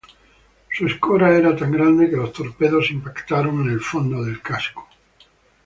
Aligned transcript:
Su 0.71 0.87
escora 0.87 1.37
era 1.37 1.55
tan 1.55 1.71
grande 1.71 2.09
que 2.09 2.17
los 2.17 2.33
torpedos 2.33 2.89
impactaron 2.89 3.61
en 3.61 3.69
el 3.73 3.79
fondo 3.81 4.23
del 4.23 4.41
casco. 4.41 4.87